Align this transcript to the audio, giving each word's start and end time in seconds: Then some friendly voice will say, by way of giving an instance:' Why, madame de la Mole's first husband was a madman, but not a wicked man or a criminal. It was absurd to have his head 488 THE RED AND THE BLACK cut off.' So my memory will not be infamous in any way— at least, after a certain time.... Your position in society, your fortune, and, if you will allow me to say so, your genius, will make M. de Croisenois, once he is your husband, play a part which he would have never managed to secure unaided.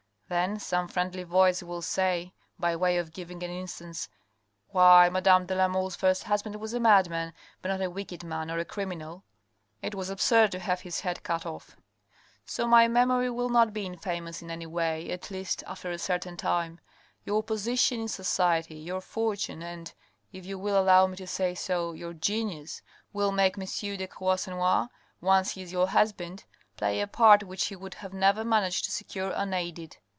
Then 0.31 0.59
some 0.61 0.87
friendly 0.87 1.23
voice 1.23 1.61
will 1.61 1.81
say, 1.81 2.31
by 2.57 2.73
way 2.77 2.95
of 2.97 3.11
giving 3.11 3.43
an 3.43 3.51
instance:' 3.51 4.07
Why, 4.71 5.09
madame 5.09 5.45
de 5.45 5.53
la 5.55 5.67
Mole's 5.67 5.97
first 5.97 6.23
husband 6.23 6.55
was 6.55 6.73
a 6.73 6.79
madman, 6.79 7.33
but 7.61 7.67
not 7.67 7.81
a 7.81 7.89
wicked 7.89 8.23
man 8.23 8.49
or 8.49 8.57
a 8.57 8.63
criminal. 8.63 9.25
It 9.81 9.93
was 9.93 10.09
absurd 10.09 10.53
to 10.53 10.59
have 10.59 10.79
his 10.79 11.01
head 11.01 11.19
488 11.27 11.43
THE 11.43 11.49
RED 11.51 11.55
AND 11.65 11.65
THE 11.67 11.77
BLACK 11.81 12.33
cut 12.45 12.45
off.' 12.45 12.45
So 12.45 12.65
my 12.69 12.87
memory 12.87 13.29
will 13.29 13.49
not 13.49 13.73
be 13.73 13.85
infamous 13.85 14.41
in 14.41 14.49
any 14.49 14.65
way— 14.65 15.11
at 15.11 15.29
least, 15.31 15.65
after 15.67 15.91
a 15.91 15.99
certain 15.99 16.37
time.... 16.37 16.79
Your 17.25 17.43
position 17.43 17.99
in 18.03 18.07
society, 18.07 18.75
your 18.77 19.01
fortune, 19.01 19.61
and, 19.61 19.91
if 20.31 20.45
you 20.45 20.57
will 20.57 20.79
allow 20.79 21.07
me 21.07 21.17
to 21.17 21.27
say 21.27 21.53
so, 21.55 21.91
your 21.91 22.13
genius, 22.13 22.81
will 23.11 23.33
make 23.33 23.57
M. 23.59 23.65
de 23.67 24.07
Croisenois, 24.07 24.87
once 25.19 25.51
he 25.55 25.61
is 25.61 25.73
your 25.73 25.89
husband, 25.89 26.45
play 26.77 27.01
a 27.01 27.07
part 27.07 27.43
which 27.43 27.65
he 27.65 27.75
would 27.75 27.95
have 27.95 28.13
never 28.13 28.45
managed 28.45 28.85
to 28.85 28.91
secure 28.91 29.33
unaided. 29.35 29.97